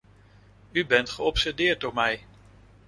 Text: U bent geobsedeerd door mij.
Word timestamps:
U 0.71 0.85
bent 0.85 1.09
geobsedeerd 1.09 1.79
door 1.81 1.93
mij. 1.93 2.23